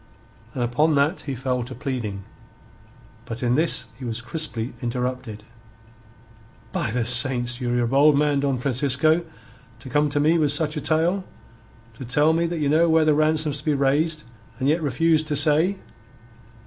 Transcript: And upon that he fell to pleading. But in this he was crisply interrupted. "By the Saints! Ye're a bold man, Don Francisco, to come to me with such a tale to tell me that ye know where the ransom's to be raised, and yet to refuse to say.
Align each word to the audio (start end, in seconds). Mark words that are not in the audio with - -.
And 0.55 0.63
upon 0.63 0.95
that 0.95 1.19
he 1.27 1.35
fell 1.35 1.61
to 1.61 1.75
pleading. 1.75 2.23
But 3.25 3.43
in 3.43 3.53
this 3.53 3.85
he 3.99 4.03
was 4.03 4.19
crisply 4.19 4.73
interrupted. 4.81 5.43
"By 6.71 6.89
the 6.89 7.05
Saints! 7.05 7.61
Ye're 7.61 7.81
a 7.83 7.87
bold 7.87 8.17
man, 8.17 8.39
Don 8.39 8.57
Francisco, 8.57 9.23
to 9.79 9.89
come 9.89 10.09
to 10.09 10.19
me 10.19 10.39
with 10.39 10.51
such 10.51 10.75
a 10.75 10.81
tale 10.81 11.23
to 11.93 12.03
tell 12.03 12.33
me 12.33 12.47
that 12.47 12.57
ye 12.57 12.67
know 12.67 12.89
where 12.89 13.05
the 13.05 13.13
ransom's 13.13 13.59
to 13.59 13.63
be 13.65 13.75
raised, 13.75 14.23
and 14.57 14.67
yet 14.67 14.77
to 14.77 14.81
refuse 14.81 15.21
to 15.21 15.35
say. 15.35 15.77